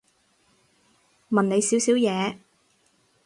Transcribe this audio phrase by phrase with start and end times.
[1.29, 2.39] 問你少少嘢